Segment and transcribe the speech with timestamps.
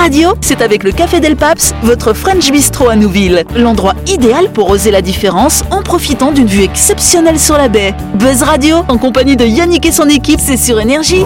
[0.00, 3.44] Radio, c'est avec le Café Del Paps, votre French Bistro à Nouville.
[3.54, 7.94] L'endroit idéal pour oser la différence en profitant d'une vue exceptionnelle sur la baie.
[8.14, 11.22] Buzz Radio, en compagnie de Yannick et son équipe, c'est sur Énergie.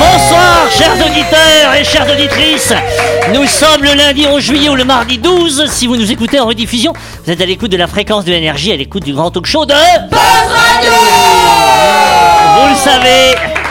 [0.00, 2.72] Bonsoir, chers auditeurs et chères auditrices.
[3.32, 5.66] Nous sommes le lundi 11 juillet ou le mardi 12.
[5.70, 6.92] Si vous nous écoutez en rediffusion,
[7.24, 9.64] vous êtes à l'écoute de la fréquence de l'énergie, à l'écoute du grand talk show
[9.64, 9.74] de
[10.10, 10.92] Buzz Radio.
[12.58, 13.63] Vous le savez.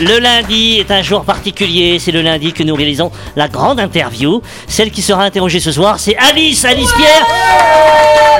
[0.00, 4.40] Le lundi est un jour particulier, c'est le lundi que nous réalisons la grande interview.
[4.66, 7.26] Celle qui sera interrogée ce soir, c'est Alice, Alice Pierre,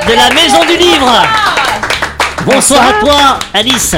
[0.09, 1.23] de la Maison du Livre.
[2.47, 3.95] Bonsoir à toi, Alice.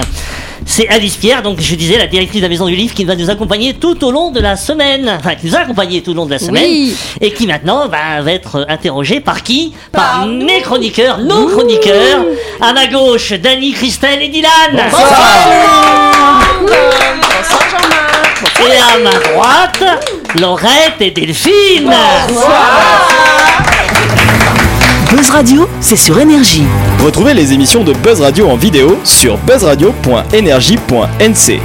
[0.66, 3.14] C'est Alice Pierre, donc je disais la directrice de la Maison du Livre, qui va
[3.14, 5.08] nous accompagner tout au long de la semaine.
[5.20, 6.64] Enfin, qui nous a accompagné tout au long de la semaine.
[6.64, 6.96] Oui.
[7.20, 9.72] Et qui maintenant bah, va être interrogée par qui?
[9.92, 12.24] Par, mes chroniqueurs, nos chroniqueurs.
[12.60, 14.90] À ma gauche, Dany, Christelle et Dylan.
[18.60, 19.82] Et à ma droite,
[20.38, 21.90] Laurette et Delphine.
[25.10, 26.64] Buzz Radio, c'est sur Énergie.
[27.04, 31.60] Retrouvez les émissions de Buzz Radio en vidéo sur buzzradio.energie.nc.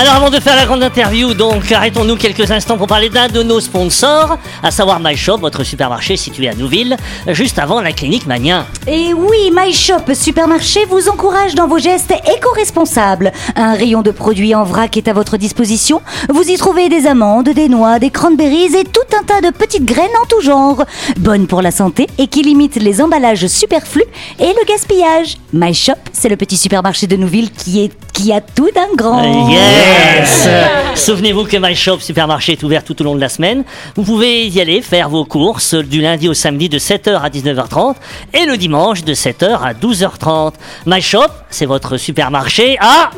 [0.00, 3.42] Alors avant de faire la grande interview, donc arrêtons-nous quelques instants pour parler d'un de
[3.42, 6.96] nos sponsors, à savoir MyShop, votre supermarché situé à Nouville,
[7.26, 8.64] juste avant la clinique Mania.
[8.86, 13.32] Et oui, My Shop Supermarché vous encourage dans vos gestes éco-responsables.
[13.56, 16.00] Un rayon de produits en vrac est à votre disposition.
[16.32, 19.84] Vous y trouvez des amandes, des noix, des cranberries et tout un tas de petites
[19.84, 20.84] graines en tout genre.
[21.16, 24.04] Bonnes pour la santé et qui limitent les emballages superflus
[24.38, 25.38] et le gaspillage.
[25.52, 29.24] My Shop, c'est le petit supermarché de Nouville qui, est, qui a tout d'un grand.
[29.88, 30.48] Yes
[30.94, 33.64] Souvenez-vous que My Shop Supermarché est ouvert tout au long de la semaine.
[33.96, 37.94] Vous pouvez y aller faire vos courses du lundi au samedi de 7h à 19h30
[38.34, 40.54] et le dimanche de 7h à 12h30.
[40.86, 43.10] My Shop, c'est votre supermarché à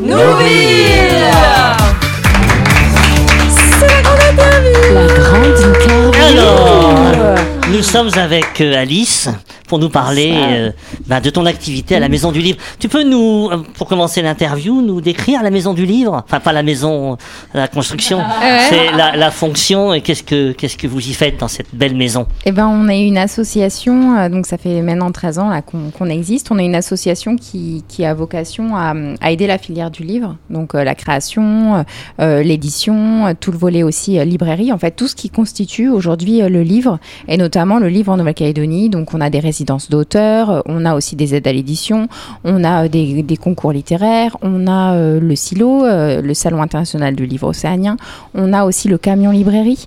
[4.93, 6.13] La grande interview.
[6.23, 7.37] Alors,
[7.71, 9.29] nous sommes avec euh, Alice
[9.71, 10.73] pour nous parler euh,
[11.07, 12.59] bah, de ton activité à la Maison du Livre.
[12.81, 16.25] Tu peux nous, euh, pour commencer l'interview, nous décrire la Maison du Livre?
[16.27, 17.17] Enfin, pas la maison,
[17.55, 18.19] la construction,
[18.69, 21.95] c'est la, la fonction et qu'est-ce que qu'est-ce que vous y faites dans cette belle
[21.95, 22.27] maison?
[22.47, 25.93] Eh ben, on est une association, euh, donc ça fait maintenant 13 ans là, qu'on
[25.93, 26.51] qu'on existe.
[26.51, 30.37] On est une association qui, qui a vocation à, à aider la filière du livre,
[30.51, 31.85] donc euh, la création,
[32.19, 36.99] l'édition, tout le volet aussi librairie, en fait tout ce qui constitue aujourd'hui le livre,
[37.29, 38.89] et notamment le livre en Nouvelle-Calédonie.
[38.89, 42.09] Donc on a des d'auteurs, euh, on a aussi des aides à l'édition,
[42.45, 47.27] on a euh, des, concours littéraires, on a euh, le silo, le Salon international du
[47.27, 47.97] livre océanien,
[48.35, 49.87] on a aussi le camion librairie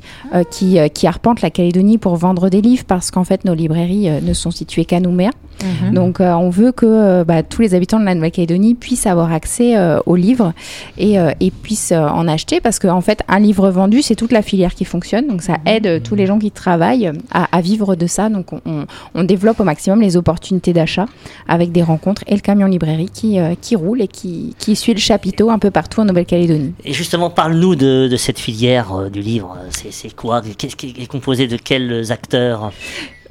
[0.50, 4.34] qui, qui arpente la Calédonie pour vendre des livres parce qu'en fait nos librairies ne
[4.34, 5.32] sont situées qu'à Nouméa.
[5.94, 9.32] Donc euh, on veut que euh, bah, tous les habitants de la Nouvelle-Calédonie puissent avoir
[9.32, 10.54] accès euh, aux livres
[10.98, 14.32] et, euh, et puissent euh, en acheter parce qu'en fait un livre vendu c'est toute
[14.32, 15.28] la filière qui fonctionne.
[15.28, 18.30] Donc ça aide euh, tous les gens qui travaillent à, à vivre de ça.
[18.30, 21.06] Donc on, développe au maximum les opportunités d'achat
[21.48, 24.94] avec des rencontres et le camion librairie qui, euh, qui roule et qui, qui suit
[24.94, 26.74] le chapiteau un peu partout en Nouvelle-Calédonie.
[26.84, 29.58] Et justement, parle-nous de, de cette filière euh, du livre.
[29.70, 30.42] C'est c'est quoi?
[30.58, 32.72] Qu'est-ce qui est composé de quels acteurs?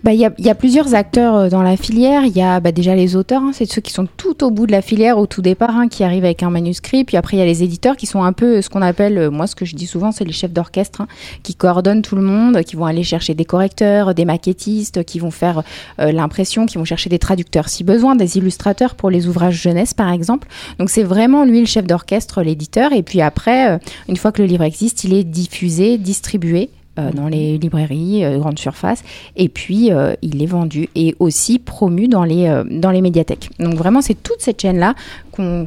[0.04, 2.24] Bah, Il y, a, y a plusieurs acteurs euh, dans la filière.
[2.24, 4.66] Il y a bah, déjà les auteurs, hein, c'est ceux qui sont tout au bout
[4.66, 7.04] de la filière au tout départ, hein, qui arrivent avec un manuscrit.
[7.04, 9.16] Puis après, il y a les éditeurs qui sont un peu euh, ce qu'on appelle,
[9.16, 11.06] euh, moi ce que je dis souvent, c'est les chefs d'orchestre, hein,
[11.44, 15.30] qui coordonnent tout le monde, qui vont aller chercher des correcteurs, des maquettistes, qui vont
[15.30, 15.62] faire
[15.98, 20.10] l'impression, qui vont chercher des traducteurs si besoin, des illustrateurs pour les ouvrages jeunesse par
[20.10, 20.48] exemple.
[20.78, 22.92] Donc c'est vraiment lui le chef d'orchestre, l'éditeur.
[22.92, 27.28] Et puis après, une fois que le livre existe, il est diffusé, distribué euh, dans
[27.28, 29.02] les librairies, euh, grandes surfaces,
[29.36, 33.50] et puis euh, il est vendu et aussi promu dans les, dans les médiathèques.
[33.58, 34.94] Donc vraiment, c'est toute cette chaîne-là
[35.30, 35.66] qu'on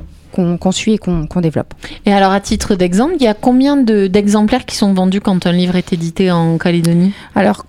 [0.59, 1.73] qu'on suit et qu'on qu'on développe.
[2.05, 5.45] Et alors, à titre d'exemple, il y a combien de- d'exemplaires qui sont vendus quand
[5.47, 7.13] un livre est édité en Calédonie?
[7.35, 7.65] Alors,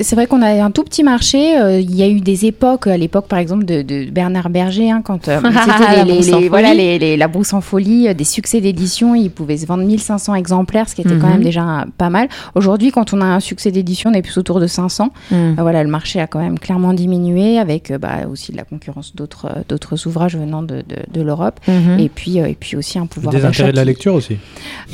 [0.00, 1.58] c'est vrai qu'on a un tout petit marché.
[1.58, 4.90] euh, Il y a eu des époques, à l'époque par exemple de, de Bernard Berger,
[4.90, 6.78] hein, quand euh, c'était La les, Brousse les- en les- voilà, folie.
[6.80, 10.34] les- les- la brousse en folie, euh, des succès d'édition, il pouvait se vendre 1500
[10.34, 11.32] exemplaires, ce qui était quand Mhm.
[11.34, 12.28] même déjà un- pas mal.
[12.54, 15.10] Aujourd'hui, quand on a un succès d'édition, on est plus autour de 500.
[15.30, 15.34] Hmm.
[15.34, 18.64] Euh, voilà, le marché a quand même clairement diminué avec euh, bah, aussi de la
[18.64, 21.60] concurrence d'autres d'autres ouvrages venant de, de, de l'Europe.
[21.68, 21.98] Mhm.
[21.98, 24.36] Et puis, euh, et puis aussi un pouvoir Des intérêts de la lecture aussi.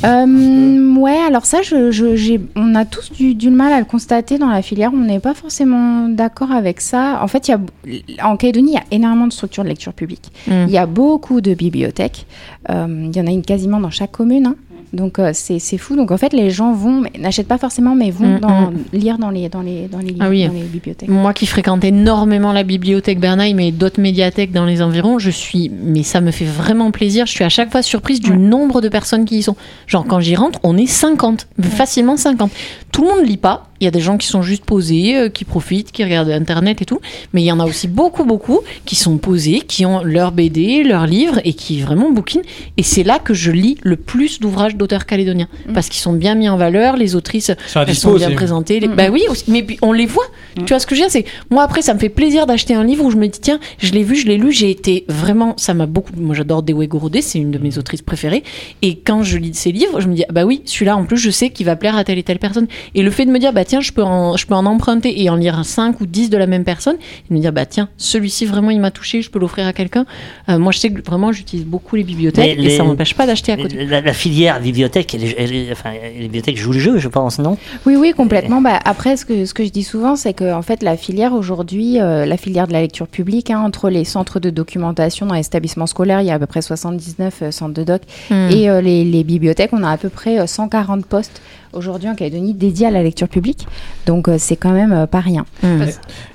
[0.03, 3.85] euh, ouais, alors ça, je, je- j'ai- on a tous du, du mal à le
[3.85, 4.91] constater dans la filière.
[4.95, 7.19] On n'est pas forcément d'accord avec ça.
[7.21, 9.93] En fait, il y a, en Calédonie, il y a énormément de structures de lecture
[9.93, 10.31] publique.
[10.47, 10.65] Mm.
[10.67, 12.25] Il y a beaucoup de bibliothèques.
[12.69, 14.45] Euh, il y en a une quasiment dans chaque commune.
[14.47, 14.55] hein.
[14.93, 15.95] Donc euh, c'est fou.
[15.95, 18.73] Donc en fait, les gens vont, n'achètent pas forcément, mais vont Mm, dans- mm.
[18.93, 20.47] lire dans les, dans les, dans les, livres, Ah oui.
[20.47, 21.09] dans les bibliothèques.
[21.09, 25.69] Moi qui fréquente énormément la bibliothèque Bernheim mais d'autres médiathèques dans les environs, je suis,
[25.69, 27.25] mais ça me fait vraiment plaisir.
[27.25, 29.55] Je suis à chaque fois surprise du nombre de personnes qui y sont.
[29.87, 32.51] Genre quand j'y rentre, on est 50, facilement 50.
[32.91, 33.67] Tout le monde lit pas.
[33.81, 36.81] Il y a des gens qui sont juste posés, euh, qui profitent, qui regardent Internet
[36.81, 37.01] et tout.
[37.33, 40.81] Mais il y en a aussi beaucoup, beaucoup qui sont posés, qui ont leur BD,
[40.83, 42.41] leur livre et qui vraiment bouquinent.
[42.77, 45.47] Et c'est là que je lis le plus d'ouvrages d'auteurs calédoniens.
[45.73, 48.35] Parce qu'ils sont bien mis en valeur, les autrices elles sont bien aussi.
[48.35, 48.79] présentées.
[48.79, 48.87] Les...
[48.87, 48.95] Mm.
[48.95, 49.45] Bah oui, aussi.
[49.49, 50.25] mais puis on les voit.
[50.57, 51.11] Tu vois ce que je veux dire?
[51.11, 53.59] C'est moi après, ça me fait plaisir d'acheter un livre où je me dis tiens,
[53.79, 56.11] je l'ai vu, je l'ai lu, j'ai été vraiment, ça m'a beaucoup.
[56.17, 58.43] Moi, j'adore Dewe Gorodé, c'est une de mes autrices préférées.
[58.81, 61.17] Et quand je lis ses livres, je me dis ah bah oui, celui-là en plus,
[61.17, 62.67] je sais qu'il va plaire à telle et telle personne.
[62.93, 65.21] Et le fait de me dire bah tiens, je peux en, je peux en emprunter
[65.21, 67.65] et en lire 5 ou 10 de la même personne, et de me dire bah
[67.65, 70.05] tiens, celui-ci vraiment il m'a touché, je peux l'offrir à quelqu'un.
[70.49, 73.13] Euh, moi, je sais que vraiment, j'utilise beaucoup les bibliothèques Mais et les- ça m'empêche
[73.13, 73.85] pas d'acheter à côté.
[73.85, 77.07] La, la filière bibliothèque, elle, est- elle est- enfin, les bibliothèques jouent le jeu, je
[77.07, 77.57] pense, non?
[77.85, 78.61] Oui, oui, complètement.
[78.61, 81.33] Bah, après, ce que, ce que je dis souvent, c'est que en fait, la filière
[81.33, 85.35] aujourd'hui, euh, la filière de la lecture publique, hein, entre les centres de documentation dans
[85.35, 88.49] les établissements scolaires, il y a à peu près 79 euh, centres de doc, Hmm.
[88.51, 91.41] et euh, les, les bibliothèques, on a à peu près euh, 140 postes
[91.75, 93.67] aujourd'hui en Calédonie dédiés à la lecture publique.
[94.05, 95.45] Donc, euh, c'est quand même euh, pas rien.
[95.63, 95.83] Mm.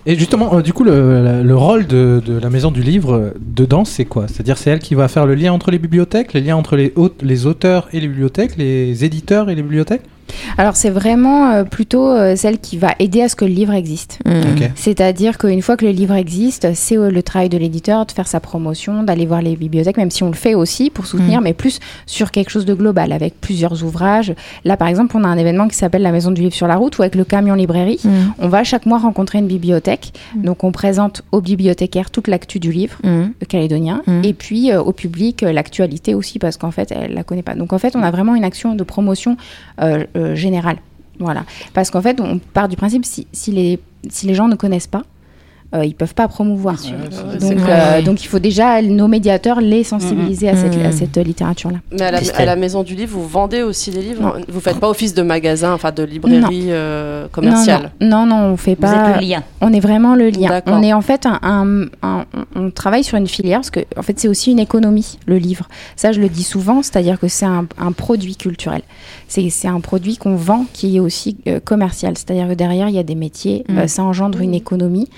[0.06, 4.04] Et justement, euh, du coup, le, rôle de, de la maison du livre dedans, c'est
[4.04, 4.28] quoi?
[4.28, 6.92] C'est-à-dire, c'est elle qui va faire le lien entre les bibliothèques, les liens entre les,
[6.96, 10.02] aute- les auteurs et les bibliothèques, les éditeurs et les bibliothèques?
[10.58, 13.72] Alors, c'est vraiment euh, plutôt euh, celle qui va aider à ce que le livre
[13.72, 14.18] existe.
[14.26, 14.30] Mm.
[14.30, 14.70] Ok.
[14.74, 18.26] C'est-à-dire qu'une fois que le livre existe, c'est euh, le travail de l'éditeur de faire
[18.28, 21.44] sa promotion, d'aller voir les bibliothèques, même si on le fait aussi pour soutenir, Mm.
[21.44, 24.34] mais plus sur quelque chose de global, avec plusieurs ouvrages.
[24.64, 26.76] Là, par exemple, on a un événement qui s'appelle la Maison du Livre sur la
[26.76, 28.10] route, où avec le camion librairie, Mm.
[28.38, 30.12] on va chaque mois rencontrer une bibliothèque.
[30.36, 32.96] Donc, on présente aux bibliothécaires toute l'actu du livre
[33.48, 37.42] calédonien, et puis euh, au public euh, l'actualité aussi, parce qu'en fait, elle la connaît
[37.42, 37.54] pas.
[37.54, 39.36] Donc, en fait, on a vraiment une action de promotion
[40.34, 40.78] générale.
[41.18, 41.44] Voilà.
[41.74, 43.78] Parce qu'en fait, on part du principe, si, si, les,
[44.08, 45.02] si les gens ne connaissent pas,
[45.74, 46.76] euh, ils peuvent pas promouvoir.
[47.40, 50.86] donc, euh, donc, il faut déjà, nos médiateurs, les sensibiliser à cette, Mhm.
[50.86, 51.78] à cette littérature-là.
[51.92, 52.42] Mais à la, Christelle.
[52.42, 54.32] à la maison du livre, vous vendez aussi des livres Non.
[54.48, 58.56] Vous faites pas office de magasin, enfin de librairie euh, commerciale Non, non, non, on
[58.56, 59.10] fait Vous pas.
[59.12, 59.42] êtes le lien.
[59.60, 60.60] On est vraiment le lien.
[60.66, 62.24] On est en fait un, un- un-
[62.56, 65.68] on travaille sur une filière parce que en fait c'est aussi une économie le livre.
[65.96, 68.82] Ça je le dis souvent, c'est-à-dire que c'est un, un produit culturel.
[69.28, 72.14] C'est un produit qu'on vend qui est aussi euh, commercial.
[72.16, 75.08] C'est-à-dire que derrière il y a des métiers, ça engendre une économie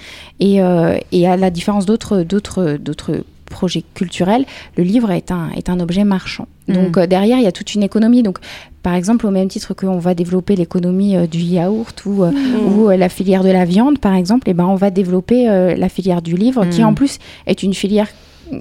[0.46, 3.14] et, euh, et à la différence d'autres d'autres d'autres
[3.56, 4.44] projets culturels,
[4.78, 6.46] le livre est un est un objet marchand.
[6.76, 7.00] Donc Mm.
[7.00, 8.22] euh, derrière il y a toute une économie.
[8.28, 8.38] Donc
[8.82, 12.66] par exemple au même titre qu'on va développer l'économie euh, du yaourt ou euh, Mm.
[12.68, 15.38] ou euh, la filière de la viande, par exemple, eh ben, on va développer
[15.84, 16.86] la filière du livre, qui Mm.
[16.90, 17.14] en plus
[17.46, 18.08] est une filière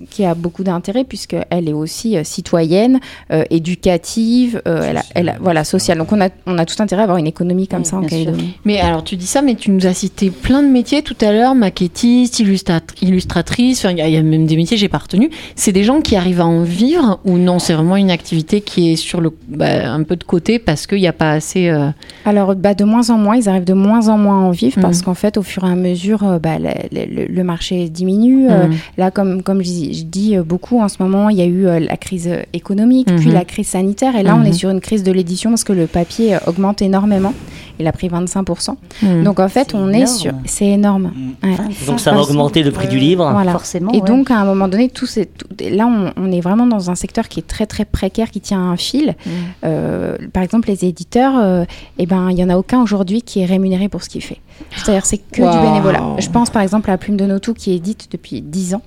[0.10, 3.00] qui a beaucoup d'intérêt puisqu'elle est aussi euh, citoyenne,
[3.32, 5.98] euh, éducative, euh, elle a, elle a- voilà, sociale.
[5.98, 8.02] Donc on a, on a tout intérêt à avoir une économie comme Mm, ça en.
[8.04, 8.54] Calédonie.
[8.66, 11.32] Mais alors tu dis ça, mais tu nous as cité plein de métiers tout à
[11.32, 14.90] l'heure, maquettiste, illustrat- illustratrice, il y, a- il y a même des métiers que j'ai
[14.90, 15.30] pas retenus.
[15.56, 17.60] C'est des gens qui arrivent à en vivre ou non?
[17.60, 21.00] C'est vraiment une activité qui est sur le bah, un peu de côté parce qu'il
[21.00, 21.70] n'y a pas assez.
[21.70, 21.90] euh,
[22.26, 24.78] Alors, bah, de moins en moins, ils arrivent de moins en moins à en vivre
[24.80, 24.82] Mm.
[24.82, 28.48] parce qu'en fait, au fur et à mesure, bah, le, le- le marché diminue.
[28.50, 28.74] Euh, mm.
[28.98, 31.46] Là, comme, comme je, dis- je dis euh, beaucoup en ce moment, il y a
[31.46, 33.34] eu euh, la crise euh, économique, puis Mhm.
[33.34, 34.16] la crise sanitaire.
[34.16, 34.46] Et là, on Mhm.
[34.48, 37.34] est sur une crise de l'édition parce que le papier augmente énormément.
[37.82, 38.76] Il a pris 25%.
[39.02, 39.24] Mm.
[39.24, 40.32] Donc, en fait, on est sur.
[40.46, 41.12] C'est énorme.
[41.44, 41.56] Ouais.
[41.88, 43.30] Donc ça va augmenter le prix du livre.
[43.32, 43.52] Voilà.
[43.52, 43.92] Forcément.
[43.92, 44.08] Et ouais.
[44.08, 46.96] donc, à un moment donné, tout ces- tout- là, on, on est vraiment dans un
[46.96, 49.16] secteur qui est très, très précaire, qui tient un fil.
[49.26, 49.30] Mm.
[49.66, 51.66] Euh, par exemple, les éditeurs, euh,
[51.98, 54.38] eh ben, il y en a aucun aujourd'hui qui est rémunéré pour ce qu'il fait.
[54.76, 55.64] C'est-à-dire, c'est que du Wow.
[55.72, 56.04] bénévolat.
[56.20, 58.82] Je pense, par exemple, à la Plume de Notou, qui édite depuis 10 ans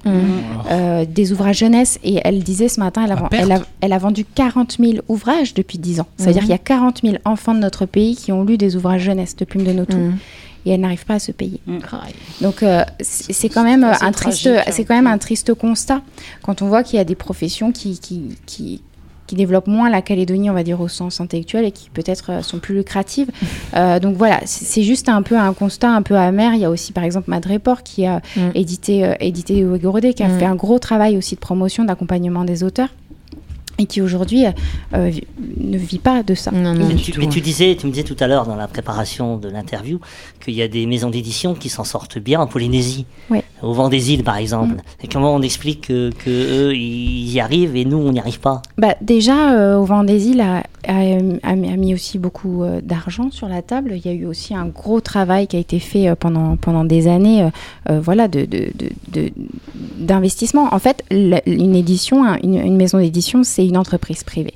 [0.70, 1.98] euh, des ouvrages jeunesse.
[2.04, 3.42] Et elle disait ce matin, elle a, À ven- perte.
[3.44, 6.06] elle a, elle a vendu 40 000 ouvrages depuis 10 ans.
[6.16, 6.46] Ça veut dire Mhm.
[6.46, 9.36] qu'il y a 40 000 enfants de notre pays qui ont lu des ouvrages jeunesse
[9.36, 9.96] de Plume de Notou.
[9.96, 10.18] Mm.
[10.66, 11.60] Et elle n'arrive pas à se payer.
[11.66, 11.78] Mm.
[12.40, 14.62] Donc euh, c'est quand même C'est un triste, hein.
[14.70, 16.00] c'est quand même un triste constat
[16.42, 18.80] quand on voit qu'il y a des professions qui, qui, qui,
[19.26, 22.42] qui développent moins la Calédonie, on va dire au sens intellectuel, et qui peut-être euh,
[22.42, 23.28] sont plus lucratives.
[23.76, 26.54] Euh, donc voilà, c'est c'est juste un peu un constat un peu amer.
[26.54, 28.40] Il y a aussi par exemple Madréport qui a Mm.
[28.54, 30.38] édité euh, édité Ouégorodé, qui a Mm.
[30.38, 32.90] fait un gros travail aussi de promotion, d'accompagnement des auteurs.
[33.78, 34.45] Et qui aujourd'hui
[34.95, 35.25] euh, vi-
[35.59, 36.50] ne vit pas de ça.
[36.52, 37.21] Non, non, Mais du tu, tout.
[37.21, 39.99] mais tu disais, tu me disais tout à l'heure dans la préparation de l'interview
[40.45, 43.04] qu'il y a des maisons d'édition qui s'en sortent bien en Polynésie,
[43.62, 44.76] au vent des îles par exemple.
[45.02, 46.31] Et comment on explique que, que
[46.69, 48.62] eux ils y arrivent et nous on n'y arrive pas?
[48.78, 53.31] Bah, déjà, euh, au Vent des Îles a, a, a mis aussi beaucoup euh, d'argent
[53.31, 53.93] sur la table.
[53.97, 56.85] Il y a eu aussi un gros travail qui a été fait euh, pendant, pendant
[56.85, 57.49] des années euh,
[57.90, 59.33] euh, voilà, de, de, de- de-
[59.99, 60.69] d'investissement.
[60.73, 64.54] En fait, la- une édition, un- une, une maison d'édition, c'est une entreprise privée.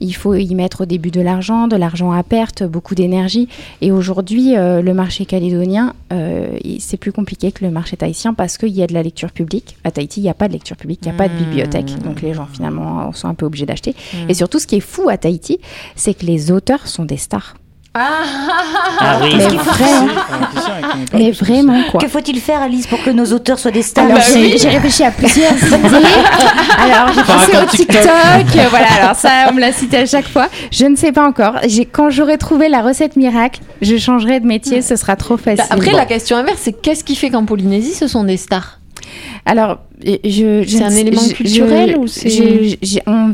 [0.00, 3.48] Il faut y mettre au début de l'argent, de l'argent à perte, beaucoup d'énergie.
[3.80, 8.58] Et aujourd'hui, euh, le marché calédonien, euh, c'est plus compliqué que le marché tahitien parce
[8.58, 9.76] qu'il y a de la lecture publique.
[9.84, 11.98] À Tahiti, il n'y a pas de lecture publique, il n'y a pas de bibliothèque.
[12.04, 13.94] Donc les gens, finalement, sont un peu obligés d'acheter.
[14.28, 15.58] Et surtout, ce qui est fou à Tahiti,
[15.96, 17.56] c'est que les auteurs sont des stars.
[17.94, 19.34] Ah oui.
[19.36, 20.12] Mais vraiment,
[21.12, 22.00] mais vraiment quoi.
[22.00, 25.04] Que faut-il faire, Alice, pour que nos auteurs soient des stars Alors, j'ai j'ai réfléchi
[25.04, 25.76] à plusieurs idées.
[26.78, 28.00] Alors, j'ai pensé au TikTok.
[28.00, 28.66] TikTok.
[28.70, 30.48] voilà, alors ça, on me l'a cité à chaque fois.
[30.70, 31.56] Je ne sais pas encore.
[31.66, 34.80] J'ai- Quand j'aurai trouvé la recette miracle, je changerai de métier.
[34.80, 35.64] Ce sera trop facile.
[35.68, 35.96] Après, Bon.
[35.98, 38.78] la question inverse, c'est qu'est-ce qui fait qu'en Polynésie, ce sont des stars?
[39.44, 42.06] Alors, je, je C'est un sais- élément culturel je- ou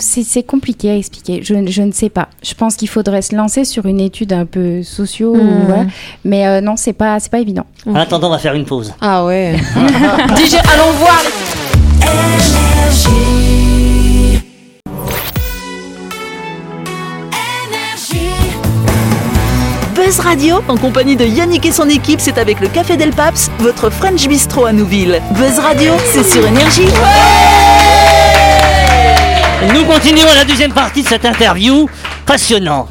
[0.01, 1.41] c'est- C'est compliqué à expliquer.
[1.43, 2.29] Je, je ne sais pas.
[2.43, 5.35] Je pense qu'il faudrait se lancer sur une étude un peu socio.
[5.35, 5.41] Hmm.
[5.41, 5.87] ou, ouais.
[6.25, 7.67] Mais euh, non, c'est pas, c'est pas évident.
[7.87, 8.93] En attendant, on va faire une pause.
[9.01, 9.55] Ah ouais.
[10.37, 11.23] DJ, allons voir.
[20.09, 23.51] Buzz Radio, en compagnie de Yannick et son équipe, c'est avec le Café Del Paps,
[23.59, 25.21] votre French Bistro à Nouville.
[25.33, 26.89] Buzz Radio, c'est sur Énergie.
[29.75, 31.91] Nous continuons la deuxième partie de cette interview.
[32.25, 32.89] Passionnant.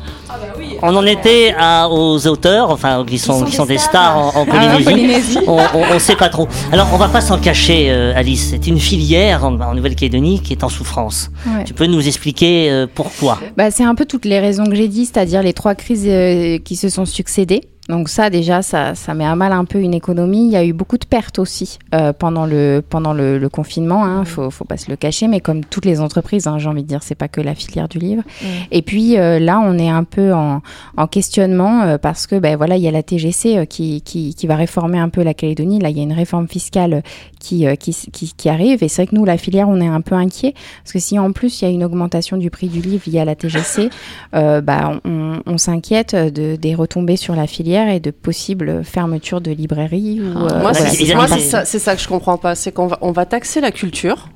[0.82, 4.46] On en était à- aux auteurs, enfin qui sont, qui sont des stars en, en
[4.46, 4.84] Polynésie.
[4.84, 5.40] Polynésie.
[5.48, 5.60] On,
[5.94, 6.48] on sait pas trop.
[6.72, 8.50] Alors on va pas s'en cacher, euh, Alice.
[8.52, 11.30] C'est une filière en, en Nouvelle-Calédonie qui est en souffrance.
[11.46, 11.64] Ouais.
[11.64, 13.40] Tu peux nous expliquer euh, pourquoi?
[13.56, 16.58] Bah, c'est un peu toutes les raisons que j'ai dit, c'est-à-dire les trois crises euh,
[16.60, 17.62] qui se sont succédées.
[17.90, 20.46] Donc ça déjà, ça, ça met à mal un peu une économie.
[20.46, 24.04] Il y a eu beaucoup de pertes aussi euh, pendant le pendant le, le confinement.
[24.04, 26.84] Hein, faut faut pas se le cacher, mais comme toutes les entreprises, hein, j'ai envie
[26.84, 28.24] de dire, c'est pas que la filière du livre.
[28.72, 30.62] Et puis euh, là, on est un peu en,
[30.98, 34.48] en questionnement euh, parce que ben voilà, il y a la TGC qui, qui qui
[34.48, 35.80] va réformer un peu la Calédonie.
[35.80, 37.04] Là, il y a une réforme fiscale
[37.40, 38.84] qui qui, qui, qui arrive.
[38.84, 40.54] Et c'est vrai que nous, la filière, on est un peu inquiet
[40.84, 43.24] parce que si en plus il y a une augmentation du prix du livre via
[43.24, 43.90] la TGC,
[44.34, 49.52] bah, on, on s'inquiète de, des retombées sur la filière et de possibles fermetures de
[49.52, 50.20] librairies.
[50.22, 50.74] Ou, euh, Moi,
[51.66, 52.56] c'est ça, que je comprends pas.
[52.56, 54.30] C'est qu'on va, on va taxer la culture.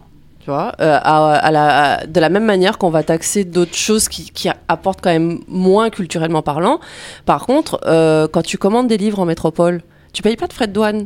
[0.44, 3.76] Tu vois, euh, à, à la, à- de la même manière qu'on va taxer d'autres
[3.76, 6.80] choses qui, qui apportent quand même moins culturellement parlant.
[7.28, 9.82] Par contre, euh, quand tu commandes des livres en métropole,
[10.14, 11.04] tu payes pas de frais de douane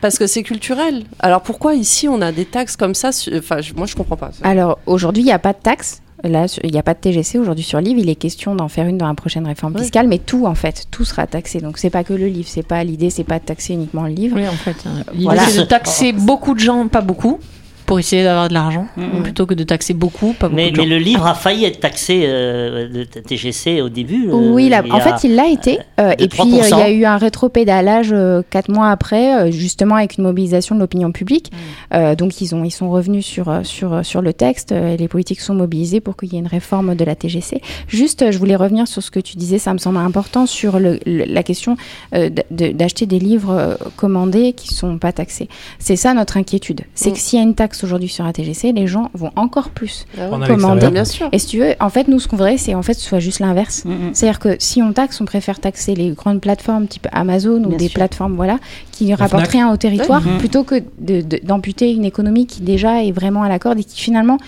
[0.00, 1.04] parce que c'est culturel.
[1.20, 4.30] Alors pourquoi ici on a des taxes comme ça Enfin, je- moi je comprends pas.
[4.42, 6.00] Alors aujourd'hui, il n'y a pas de taxe.
[6.24, 8.00] Là, il n'y a pas de TGC aujourd'hui sur livre.
[8.00, 10.86] Il est question d'en faire une dans la prochaine réforme fiscale, mais tout en fait,
[10.90, 11.60] tout sera taxé.
[11.60, 14.08] Donc c'est pas que le livre, c'est pas l'idée, c'est pas de taxer uniquement le
[14.10, 14.36] livre.
[14.36, 14.76] Oui, en fait.
[14.86, 15.42] euh, L'idée, Voilà.
[15.46, 17.38] c'est de taxer beaucoup de gens, pas beaucoup,
[17.88, 18.86] pour essayer d'avoir de l'argent,
[19.24, 22.86] plutôt que de taxer beaucoup, pas beaucoup mais, le livre a failli être taxé euh,
[22.88, 24.28] de TGC au début.
[24.28, 25.78] euh, Oui, là, en a- fait, il l'a été.
[25.98, 26.76] euh, et puis, euh, il y 3%.
[26.82, 31.12] a eu un rétropédalage euh, quatre mois après, euh, justement avec une mobilisation de l'opinion
[31.12, 31.50] publique.
[31.94, 34.92] Euh, donc, ils, ont, ils sont revenus sur, euh, sur, euh, sur le texte euh,
[34.92, 37.62] et les politiques sont mobilisées pour qu'il y ait une réforme de la TGC.
[37.88, 40.78] Juste, euh, je voulais revenir sur ce que tu disais, ça me semble important, sur
[40.78, 41.78] le, le- la question
[42.14, 45.48] euh, d'acheter des livres euh, commandés qui sont pas taxés.
[45.78, 46.82] C'est ça notre inquiétude.
[46.94, 47.12] C'est Mm.
[47.14, 50.06] que s'il y a une taxe aujourd'hui sur la TGC, les gens vont encore plus
[50.16, 50.46] Ah ouais.
[50.46, 50.56] commander.
[50.56, 50.90] l'extérieur.
[50.92, 51.28] Bien sûr.
[51.32, 53.08] Et si tu veux, en fait, nous, ce qu'on voudrait, c'est en fait que ce
[53.08, 53.84] soit juste l'inverse.
[54.12, 57.78] C'est-à-dire que si on taxe, on préfère taxer les grandes plateformes type Amazon ou Bien
[57.78, 57.94] des sûr.
[57.94, 58.58] plateformes voilà,
[58.92, 59.52] qui rapportent Fnac.
[59.52, 60.38] rien au territoire, Mhm.
[60.38, 63.84] plutôt que de- de- d'amputer une économie qui déjà est vraiment à la corde et
[63.84, 64.38] qui finalement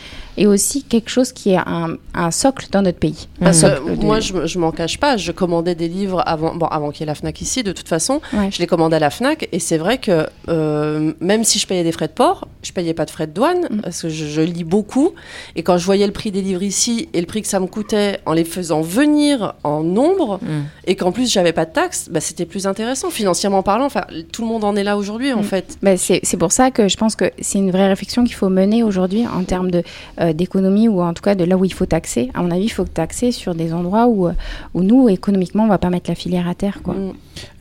[0.43, 3.29] est aussi quelque chose qui est un, un socle dans notre pays.
[3.53, 5.17] Socle de- moi, je, je m'en cache pas.
[5.17, 7.63] Je commandais des livres avant, bon, avant qu'il y ait la Fnac ici.
[7.63, 8.49] De toute façon, Ouais.
[8.51, 9.49] je les commandais à la Fnac.
[9.53, 12.95] Et c'est vrai que euh, même si je payais des frais de port, je payais
[12.95, 13.81] pas de frais de douane Mm.
[13.83, 15.11] parce que je, je lis beaucoup.
[15.57, 17.67] Et quand je voyais le prix des livres ici et le prix que ça me
[17.67, 20.63] coûtait en les faisant venir en nombre Mm.
[20.87, 23.85] et qu'en plus j'avais pas de taxes, bah, c'était plus intéressant financièrement parlant.
[23.87, 25.45] Enfin, tout le monde en est là aujourd'hui en Mm.
[25.45, 25.79] fait.
[25.83, 28.49] Ben, c'est c'est pour ça que je pense que c'est une vraie réflexion qu'il faut
[28.49, 29.83] mener aujourd'hui en termes de,
[30.21, 32.31] euh, d'économie ou en tout cas de là où il faut taxer.
[32.35, 34.33] À mon avis, il faut taxer sur des endroits où, euh,
[34.75, 36.81] où nous, économiquement, on va pas mettre la filière à terre.
[36.83, 36.95] Quoi.
[36.95, 37.13] Mm.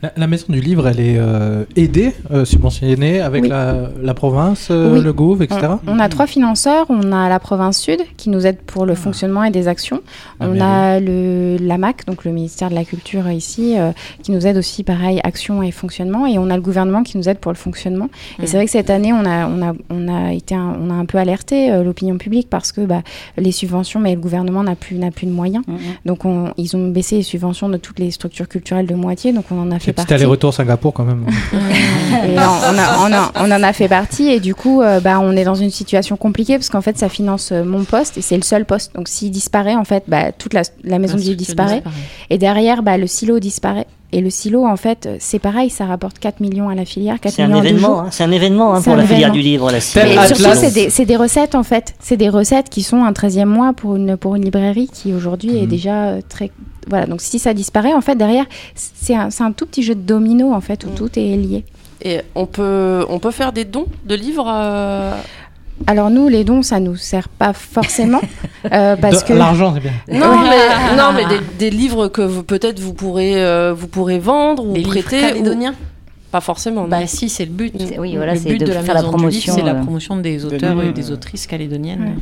[0.02, 3.48] La, la maison du livre, elle est euh, aidée, euh, subventionnée avec Oui.
[3.48, 5.02] la, la province, euh, Oui.
[5.02, 5.60] le Gouv, etc.
[5.86, 6.86] On, on a trois financeurs.
[6.88, 10.00] On a la province Sud qui nous aide pour le fonctionnement et des actions.
[10.40, 14.46] Ah, on a le l'AMAC, donc le ministère de la Culture ici, euh, qui nous
[14.46, 16.26] aide aussi, pareil, action et fonctionnement.
[16.26, 18.08] Et on a le gouvernement qui nous aide pour le fonctionnement.
[18.42, 20.90] Et c'est vrai que cette année, on a, on a, on a, été un, on
[20.90, 23.02] a un peu alerté euh, l'opinion publique parce que bah,
[23.36, 25.64] les subventions, mais le gouvernement n'a plus, n'a plus de moyens.
[26.06, 29.32] Donc on- ils ont baissé les subventions de toutes les structures culturelles de moitié.
[29.32, 30.06] Donc on en a fait C'est partie.
[30.08, 31.24] petit aller-retour Singapour quand même.
[32.24, 35.00] Et on, on a- on a- on en a fait partie et du coup, euh,
[35.00, 38.18] bah, on est dans une situation compliquée parce qu'en fait, ça finance euh, mon poste
[38.18, 38.94] et c'est le seul poste.
[38.94, 41.82] Donc, s'il disparaît, en fait, bah, toute la, la maison de livre disparaît.
[42.30, 43.86] Et derrière, bah, le silo disparaît.
[44.12, 47.32] Et le silo, en fait, c'est pareil, ça rapporte 4 millions à la filière, 4
[47.32, 49.70] C'est un millions événement, hein, c'est un événement hein, pour un la filière du livre.
[49.70, 50.26] La Atlas.
[50.36, 51.94] surtout, c'est des, c'est des recettes en fait.
[52.00, 55.56] C'est des recettes qui sont un 13e mois pour une, pour une librairie qui aujourd'hui
[55.58, 55.68] est Mhm.
[55.68, 56.50] déjà euh, très.
[56.88, 59.94] Voilà, donc si ça disparaît, en fait, derrière, c'est un, c'est un tout petit jeu
[59.94, 60.94] de domino en fait où Mhm.
[60.96, 61.64] tout est lié.
[62.02, 65.12] Et on peut, on peut faire des dons de livres euh,
[65.86, 68.20] Alors, nous, les dons, ça nous sert pas forcément
[68.72, 69.32] euh, parce De- que.
[69.32, 69.92] L'argent, c'est bien.
[70.20, 74.18] Non, mais, non, mais des, des livres que vous- peut-être vous pourrez, euh, vous pourrez
[74.18, 75.20] vendre ou Des livres prêter.
[75.20, 76.82] calédoniens ou- Pas forcément.
[76.82, 76.88] non.
[76.88, 77.72] Bah si, c'est le but.
[77.78, 79.82] C'est- oui, voilà, le c'est but de de, la faire la promotion, c'est la euh,
[79.82, 82.14] promotion des auteurs et des euh, autrices calédoniennes.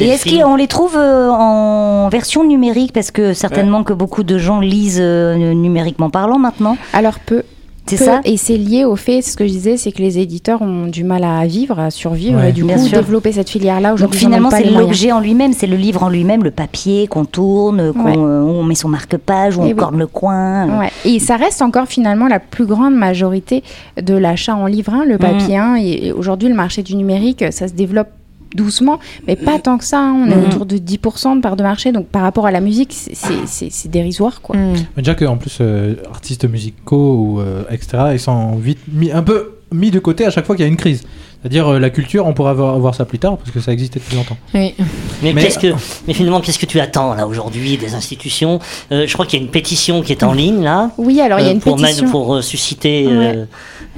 [0.00, 2.92] Et est-ce qu'on les trouve euh, en version numérique?
[2.92, 6.76] Parce que certainement que beaucoup de gens lisent euh, numériquement parlant maintenant.
[6.92, 7.42] Alors, peu.
[7.88, 10.62] C'est ça Et c'est lié au fait, ce que je disais, c'est que les éditeurs
[10.62, 12.50] ont du mal à vivre, à survivre, Ouais.
[12.50, 12.98] et du Bien coup, sûr.
[12.98, 14.18] développer cette filière-là Donc aujourd'hui.
[14.20, 17.24] finalement, ont pas c'est l'objet en lui-même, c'est le livre en lui-même, le papier qu'on
[17.24, 18.16] tourne, qu'on, Ouais.
[18.16, 19.74] euh, on met son marque-page, on oui.
[19.74, 20.78] corne le coin.
[20.80, 20.90] Ouais.
[21.04, 23.62] Et ça reste encore finalement la plus grande majorité
[24.00, 25.08] de l'achat en livre 1, Mm.
[25.08, 25.76] le papier 1.
[25.76, 28.08] Et et aujourd'hui, le marché du numérique, ça se développe
[28.54, 29.98] doucement, mais pas tant que ça.
[30.00, 30.14] hein.
[30.26, 30.44] On est Mhm.
[30.46, 31.92] autour de 10% de part de marché.
[31.92, 34.40] Donc par rapport à la musique, c'est- c'est c'est- c'est dérisoire.
[34.40, 34.56] Quoi.
[34.56, 34.72] Mm.
[34.96, 39.22] Mais déjà qu'en plus, euh, artistes musicaux ou euh, etc., ils sont vite mis, un
[39.22, 41.02] peu mis de côté à chaque fois qu'il y a une crise.
[41.42, 44.00] C'est-à-dire euh, la culture, on pourra voir, voir ça plus tard parce que ça existait
[44.00, 44.36] depuis longtemps.
[44.54, 44.74] Oui.
[45.22, 45.68] Mais, Mais- qu'est-ce que,
[46.06, 48.58] mais finalement, qu'est-ce que tu attends là aujourd'hui des institutions?
[48.90, 50.90] Euh, Je crois qu'il y a une pétition qui est en ligne là.
[50.98, 52.10] Oui, alors il y a euh, une pour, man- pétition.
[52.10, 53.44] pour euh, susciter euh,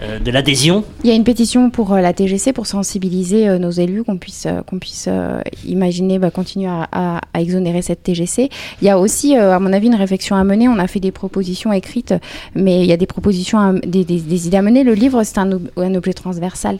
[0.02, 0.84] euh, de l'adhésion.
[1.02, 4.18] Il y a une pétition pour euh, la TGC pour sensibiliser euh, nos élus, qu'on
[4.18, 8.50] puisse, euh, qu'on puisse euh, imaginer bah, continuer à, à- à exonérer cette TGC.
[8.82, 10.68] Il y a aussi, euh, à mon avis, une réflexion à mener.
[10.68, 12.14] On a fait des propositions écrites,
[12.54, 14.84] mais il y a des propositions, à- des, des- des idées à mener.
[14.84, 16.78] Le livre, c'est un, ob- un objet transversal.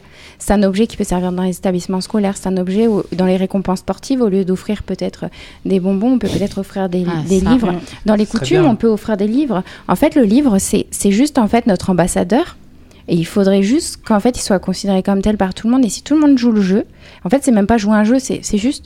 [0.51, 2.35] C'est un objet qui peut servir dans les établissements scolaires.
[2.35, 5.27] C'est un objet où- dans les récompenses sportives, au lieu d'offrir peut-être
[5.65, 7.73] des bonbons, on peut peut-être offrir des, Ah, livres.
[8.05, 9.63] Dans les coutumes, on peut offrir des livres.
[9.87, 12.57] En fait, le livre, c'est juste en fait notre ambassadeur.
[13.07, 15.85] Et il faudrait juste qu'en fait, il soit considéré comme tel par tout le monde.
[15.85, 16.83] Et si tout le monde joue le jeu,
[17.23, 18.83] en fait, c'est même pas jouer un jeu, c'est juste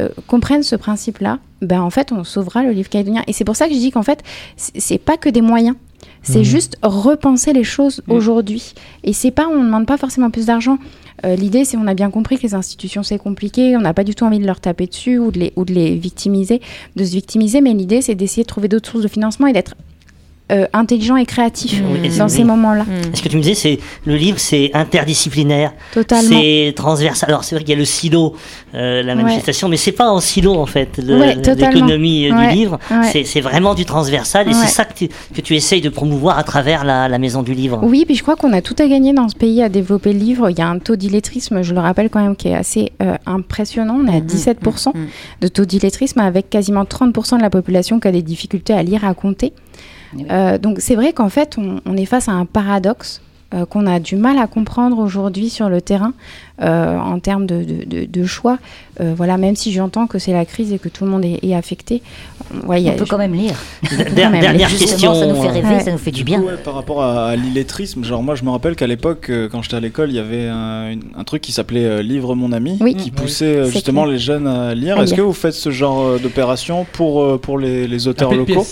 [0.00, 1.38] euh, qu'on prenne ce principe-là.
[1.62, 3.22] Ben, en fait, on sauvera le livre calédonien.
[3.28, 4.24] Et c'est pour ça que je dis qu'en fait,
[4.56, 5.76] c'est pas que des moyens.
[6.24, 6.44] C'est Mhm.
[6.44, 8.16] juste repenser les choses Mhm.
[8.16, 8.74] aujourd'hui.
[9.04, 10.78] Et c'est pas, on ne demande pas forcément plus d'argent.
[11.24, 13.76] Euh, L'idée, c'est on a bien compris que les institutions, c'est compliqué.
[13.76, 15.72] On n'a pas du tout envie de leur taper dessus ou de les, ou de
[15.72, 16.60] les victimiser,
[16.96, 17.60] de se victimiser.
[17.60, 19.74] Mais l'idée, c'est d'essayer de trouver d'autres sources de financement et d'être
[20.52, 22.84] euh, intelligent et créatif et dans ces moments-là.
[23.14, 26.38] Ce que tu me disais, c'est le livre, c'est interdisciplinaire, Totalement.
[26.38, 27.30] c'est transversal.
[27.30, 28.34] Alors c'est vrai qu'il y a le silo,
[28.74, 29.22] euh, la Ouais.
[29.22, 32.78] manifestation, mais c'est pas en silo en fait Ouais, l'économie euh, Ouais, du livre.
[32.90, 33.24] ouais.
[33.24, 34.56] C'est- vraiment du transversal et Ouais.
[34.60, 37.54] c'est ça que tu, que tu essayes de promouvoir à travers la, la maison du
[37.54, 37.80] livre.
[37.82, 40.18] Oui, puis je crois qu'on a tout à gagner dans ce pays à développer le
[40.18, 40.50] livre.
[40.50, 43.16] Il y a un taux d'illettrisme, je le rappelle quand même, qui est assez euh,
[43.26, 43.98] impressionnant.
[44.04, 45.06] On est à 17% Mhm.
[45.40, 49.04] de taux d'illettrisme avec quasiment 30% de la population qui a des difficultés à lire,
[49.04, 49.52] à compter.
[50.16, 50.24] Oui.
[50.30, 53.20] Euh, donc c'est vrai qu'en fait, on, on est face à un paradoxe
[53.52, 56.12] euh, qu'on a du mal à comprendre aujourd'hui sur le terrain
[56.62, 58.58] euh, en termes de, de- de- de choix.
[59.00, 61.38] Euh, voilà, même si j'entends que c'est la crise et que tout le monde est,
[61.44, 62.02] est affecté.
[62.52, 63.54] on- ouais, a- peut quand même lire.
[64.16, 65.14] Der- même, dernière question.
[65.14, 65.80] ça nous fait rêver, Ouais.
[65.80, 66.40] ça nous fait du Du bien.
[66.40, 69.62] ouais, par rapport à, à l'illettrisme, genre moi je me rappelle qu'à l'époque, euh, quand
[69.62, 72.50] j'étais à l'école, il y avait un, une- un truc qui s'appelait euh, Livre mon
[72.50, 72.94] ami, Oui.
[72.96, 75.00] qui poussait euh, C'est justement les jeunes à lire.
[75.00, 78.66] Est-ce que vous faites ce genre d'opération pour, euh, pour les, les auteurs locaux?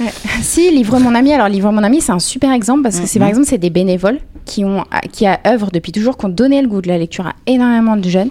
[0.42, 1.32] Si, Livre mon ami.
[1.32, 3.70] Alors, Livre mon ami, c'est un super exemple parce que c'est par exemple, c'est des
[3.70, 6.98] bénévoles qui ont, qui à œuvre depuis toujours, qui ont donné le goût de la
[6.98, 8.28] lecture à énormément de jeunes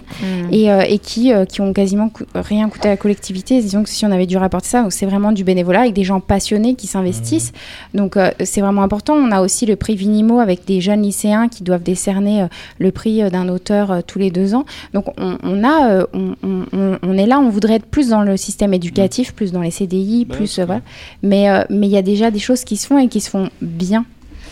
[0.52, 3.60] et, euh, et qui, euh, qui ont quasiment rien coûté à la collectivité.
[3.60, 6.20] Disons que si on avait dû rapporter ça, c'est vraiment du bénévolat avec des gens
[6.20, 7.52] passionnés qui s'investissent.
[7.94, 9.14] Donc, euh, c'est vraiment important.
[9.14, 12.46] On a aussi le prix Vinimo avec des jeunes lycéens qui doivent décerner euh,
[12.78, 14.66] le prix d'un auteur tous les deux ans.
[14.92, 16.34] Donc, on, on a, on,
[17.02, 20.26] on- est là, on voudrait être plus dans le système éducatif, plus dans les CDI,
[20.26, 20.80] Bah, plus voilà.
[21.24, 23.48] Mais mais il y a déjà des choses qui se font et qui se font
[23.62, 24.04] bien.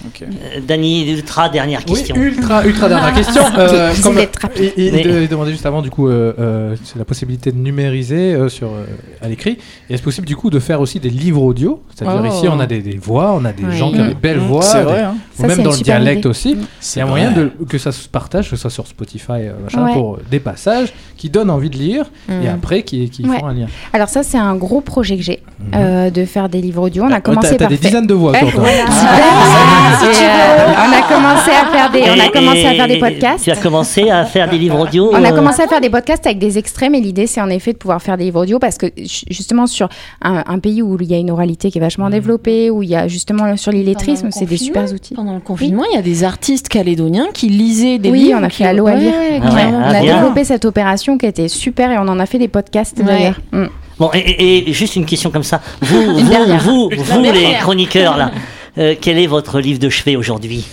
[0.04, 0.22] Ok.
[0.22, 2.16] Euh, Dany Ultra, dernière Oui, question.
[2.16, 3.42] ultra, ultra dernière question.
[3.56, 4.18] Euh, comme
[4.56, 7.58] il, il Mais- de- demandait juste avant, du coup, euh, euh, c'est la possibilité de
[7.58, 8.84] numériser euh, sur, euh,
[9.20, 9.58] à l'écrit.
[9.88, 11.82] Et est-ce possible, du coup, de faire aussi des livres audio?
[11.94, 12.26] C'est-à-dire Oh.
[12.34, 13.76] ici, on a des, des voix, on a des Oui.
[13.76, 14.46] gens qui ont des belles Mmh.
[14.48, 16.28] voix, C'est des- vrai, hein ou Ça, même dans le dialecte idée.
[16.28, 16.50] aussi.
[16.52, 19.32] Il C'est y a moyen de, que ça se partage, que ce soit sur Spotify,
[19.32, 19.92] euh, machin, Ouais.
[19.92, 22.54] pour des passages qui donnent envie de lire et Mm.
[22.54, 23.38] après qui, qui Ouais.
[23.38, 23.66] font un lien.
[23.92, 25.40] Alors ça, c'est un gros projet que j'ai
[25.74, 27.04] euh, de faire des livres audio.
[27.04, 28.70] On a commencé par des dizaines de voix Eh, voilà.
[28.70, 32.88] Et, euh, on a commencé à faire des, on a Et- commencé à et- faire
[32.88, 33.44] des et podcasts.
[33.44, 35.10] Tu as commencé à faire des livres audio.
[35.12, 37.48] On a euh, commencé à faire des podcasts avec des extraits, mais l'idée, c'est en
[37.48, 39.88] effet de pouvoir faire des livres audio parce que ju- justement sur
[40.22, 42.88] un, un pays où il y a une oralité qui est vachement développée, où il
[42.90, 45.14] y a justement sur l'illettrisme, c'est des super outils.
[45.14, 48.38] Pendant le confinement, il y a des artistes calédoniens qui lisaient des Oui, livres.
[48.40, 49.12] on a fait Allo à lire.
[49.12, 52.18] Ouais, Ah ouais, ah on a développé cette opération qui était super et on en
[52.18, 53.04] a fait des podcasts Ouais.
[53.04, 53.40] d'ailleurs.
[53.52, 53.66] Mm.
[53.98, 55.60] Bon, et, et- et juste une question comme ça.
[55.82, 56.60] Vous, vous, dernière.
[56.60, 58.30] vous, vous, les chroniqueurs, là,
[58.78, 60.64] euh, quel est votre livre de chevet aujourd'hui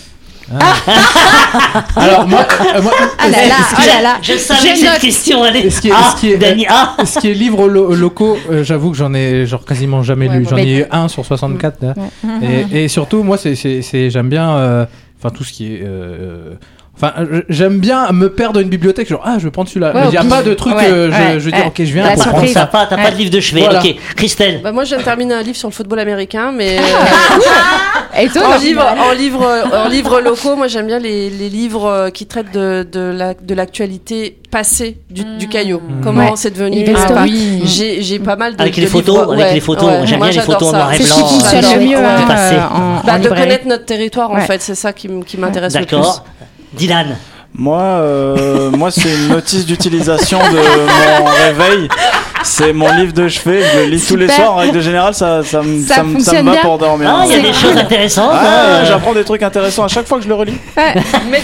[1.95, 4.17] Alors moi, euh, moi, Ah là là, Je- oh là là.
[4.21, 4.99] Je savais que cette note.
[4.99, 5.69] question allait.
[5.69, 8.37] ce qui est, ah, ce qui est, Dani, ah ce qui est livres lo- locaux,
[8.49, 10.43] euh, j'avoue que j'en ai genre quasiment jamais Ouais, lu.
[10.45, 11.81] bon, J'en ai eu un sur 64.
[11.83, 11.93] là.
[12.23, 12.65] Ouais.
[12.73, 14.85] Et, et surtout, moi, c'est, j'aime bien, euh,
[15.19, 15.83] enfin tout ce qui est.
[17.03, 19.69] euh, Enfin, euh, j'aime bien me perdre dans une bibliothèque, genre ah, je vais prendre
[19.69, 19.93] celui-là.
[19.93, 21.65] Ouais, Mais il n'y a pas de truc, Ouais, euh, je, ouais, je dis ouais.
[21.67, 22.45] ok, je viens pour prendre.
[22.45, 22.65] T'as ça.
[22.67, 23.11] pas, t'as pas Ouais.
[23.11, 23.61] de livre de chevet.
[23.61, 23.79] Voilà.
[23.79, 24.59] Ok, Christelle.
[24.63, 26.77] Bah, moi, je viens de terminer un livre sur le football américain, mais
[28.19, 29.47] Et toi, en, livre, en, livre,
[29.85, 33.33] en livre locaux, moi j'aime bien les, les livres euh, qui traitent de, de, la,
[33.33, 35.79] de l'actualité passée du, du Caillou.
[36.03, 36.35] Comment Ouais.
[36.35, 37.31] c'est devenu Ah, story.
[37.31, 37.61] oui.
[37.65, 39.85] J'ai j'ai pas mal de Avec de les photos, livres, avec ouais, les photos.
[39.85, 40.01] ouais.
[40.07, 41.27] J'aime Moi, bien les photos en noir et C'est ce blanc.
[41.27, 45.07] qui le mieux euh, Bah, de connaître notre territoire, en fait, c'est ça qui
[45.37, 45.95] m'intéresse le plus.
[45.97, 46.25] D'accord.
[46.73, 47.17] Dylan.
[47.53, 51.89] Moi, euh, moi c'est une notice d'utilisation de mon réveil.
[52.43, 54.53] C'est mon livre de chevet, je le lis tous les soirs.
[54.53, 56.61] En règle générale, ça, ça, me- Ça ça, me- ça me va bien.
[56.61, 57.09] pour dormir.
[57.13, 58.31] Ah, il y a des choses intéressantes.
[58.33, 58.85] Ah, hein.
[58.85, 60.57] J'apprends des trucs intéressants à chaque fois que je le relis.
[60.77, 60.93] In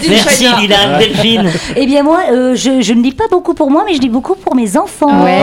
[0.08, 0.46] Merci.
[0.60, 1.50] Dylan, Delphine.
[1.76, 4.08] Eh bien moi, euh, je, je ne lis pas beaucoup pour moi, mais je lis
[4.08, 5.22] beaucoup pour mes enfants.
[5.24, 5.38] Ouais.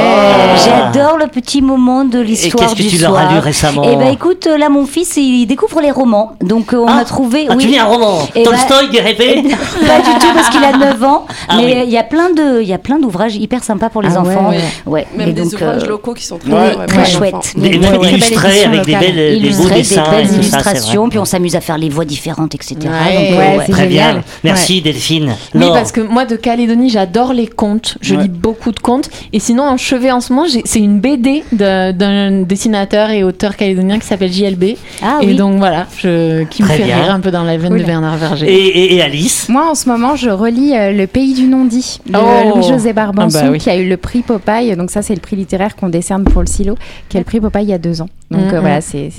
[0.63, 3.83] J'adore le petit moment de Et l'histoire qu'est-ce que du tu leur as lu récemment
[3.85, 6.99] Eh ben écoute, là mon fils il découvre les romans, donc euh, on Ah.
[7.01, 7.45] a trouvé.
[7.49, 7.63] Ah, oui.
[7.63, 11.03] tu lis un roman Eh ben- Tolstoy, Guérépé pas du tout parce qu'il a 9
[11.03, 11.83] ans, Ah mais oui.
[11.85, 14.21] il y a plein de, il y a plein d'ouvrages hyper sympas pour les Ah
[14.21, 14.51] enfants.
[14.85, 15.07] ouais.
[15.43, 17.33] Et des donc, ouvrages euh, locaux qui sont très, ouais, très chouettes.
[17.55, 18.11] Des- Ouais, même ouais.
[18.13, 20.03] illustrés avec des belles, des beaux dessins.
[20.03, 22.55] des belles et tout ça, c'est illustrations, puis on s'amuse à faire les voix différentes,
[22.55, 22.75] etc.
[22.83, 23.63] Ouais, Donc, euh, ouais, ouais.
[23.65, 24.21] c'est Très bien.
[24.43, 25.33] Merci Delphine.
[25.55, 27.97] Oui, parce que moi de Calédonie, j'adore les contes.
[28.01, 28.23] Je Ouais.
[28.23, 29.09] lis beaucoup de contes.
[29.33, 33.99] Et sinon, en chevet en ce moment, c'est une BD d'un dessinateur et auteur calédonien
[33.99, 34.75] qui s'appelle JLB.
[35.01, 35.35] Ah et oui.
[35.35, 37.01] donc voilà, je, qui me fait bien.
[37.03, 37.79] rire un peu dans la veine Cool.
[37.79, 38.47] de Bernard Verger.
[38.51, 39.47] Et, et- et Alice?
[39.49, 42.55] Moi, en ce moment, je relis euh, Le Pays du non-dit de Oh.
[42.55, 43.57] Louis-José Barbanson, Ah bah oui.
[43.59, 44.75] qui a eu le prix Popeye.
[44.75, 46.75] Donc, ça, c'est le prix littéraire qu'on décerne pour le silo,
[47.09, 48.09] qui a le prix Popeye il y a deux ans.
[48.31, 49.09] Donc, euh, voilà, c'est,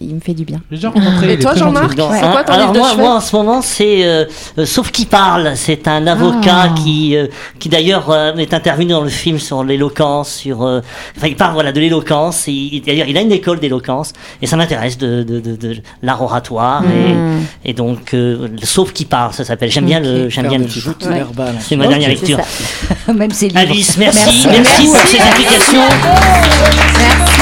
[0.00, 0.60] il me fait du bien.
[0.70, 1.28] J'ai déjà rencontré.
[1.30, 1.90] Et est toi, Jean-Marc.
[1.98, 4.24] C'est quoi ton Alors livre de moi, moi en ce moment c'est euh,
[4.56, 5.52] euh, Sauf qui parle.
[5.54, 6.74] C'est un avocat Ah.
[6.82, 7.26] qui euh,
[7.58, 10.80] qui d'ailleurs euh, est intervenu dans le film sur l'éloquence, sur euh,
[11.16, 12.46] enfin il parle voilà de l'éloquence.
[12.86, 16.82] D'ailleurs il a une école d'éloquence et ça m'intéresse de, de, de, de l'art oratoire
[16.82, 17.40] Mm.
[17.64, 19.70] et, et donc euh, Sauf qui parle ça s'appelle.
[19.70, 20.88] J'aime bien le j'aime bien le titre.
[21.08, 21.22] Ouais.
[21.60, 22.38] C'est ma dernière lecture.
[23.14, 23.30] Même.
[23.54, 24.84] Alice, merci, merci, Merci.
[24.86, 25.80] pour ces explications.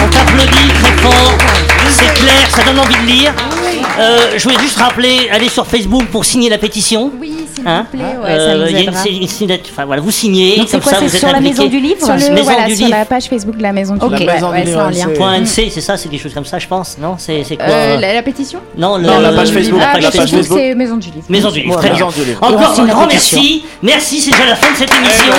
[0.04, 1.32] On t'applaudit très fort.
[1.88, 3.32] C'est clair, ça donne envie de lire.
[3.98, 7.10] Euh, je voulais juste rappeler, allez sur Facebook pour signer la pétition.
[7.18, 9.02] Oui, s'il Hein vous plaît, ouais, Euh, ça nous il y a une, aidera.
[9.02, 11.18] c'est une signature- enfin, voilà, vous signez, Donc c'est comme quoi ça C'est vous êtes
[11.20, 11.50] sur la impliqué.
[11.56, 12.98] maison du livre Sur, le, Maison voilà, du sur livre.
[12.98, 14.12] la page Facebook de la Maison du Ok.
[14.18, 14.26] Livre.
[14.26, 15.04] La Maison du ouais, c'est en ouais, lien.
[15.08, 15.42] c'est- Point Mm.
[15.44, 16.98] NC, c'est ça, c'est quelque chose comme ça, je pense.
[16.98, 18.58] Non, c'est c'est quoi Euh, la, la pétition?
[18.76, 19.80] Non, le- Non, la page Facebook.
[19.82, 20.58] Ah, la page Facebook, Facebook.
[20.60, 21.24] c'est Maison du Livre.
[21.30, 21.88] Maison du livre, Voilà.
[21.88, 22.06] très bien.
[22.06, 22.40] Maison du livre.
[22.42, 23.64] Et on Encore un grand merci.
[23.82, 25.32] Merci, c'est déjà la fin de cette émission.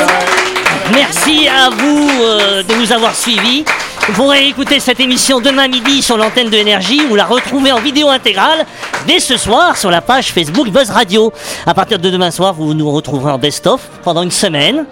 [0.93, 3.65] Merci à vous euh, de nous avoir suivis.
[4.07, 7.79] Vous pourrez écouter cette émission demain midi sur l'antenne de Énergie ou la retrouver en
[7.79, 8.65] vidéo intégrale
[9.05, 11.33] dès ce soir sur la page Facebook Buzz Radio.
[11.65, 14.85] À partir de demain soir, vous nous retrouverez en best-of pendant une semaine.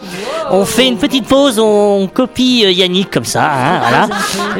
[0.52, 4.08] On fait une petite pause, on copie euh, Yannick comme ça, hein, voilà.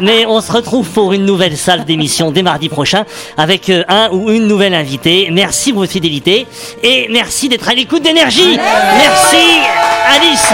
[0.02, 3.04] Mais on se retrouve pour une nouvelle salle d'émission dès mardi prochain
[3.38, 5.28] avec euh, un ou une nouvelle invitée.
[5.34, 6.48] Merci pour votre fidélité
[6.82, 8.58] et merci d'être à l'écoute d'énergie.
[8.58, 9.60] Merci
[10.08, 10.54] Alice.